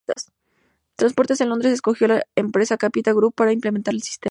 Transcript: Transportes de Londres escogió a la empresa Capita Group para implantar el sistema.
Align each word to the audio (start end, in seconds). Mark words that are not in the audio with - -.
Transportes 0.95 1.37
de 1.37 1.45
Londres 1.45 1.71
escogió 1.73 2.05
a 2.07 2.09
la 2.15 2.21
empresa 2.35 2.75
Capita 2.75 3.13
Group 3.13 3.35
para 3.35 3.53
implantar 3.53 3.93
el 3.93 4.01
sistema. 4.01 4.19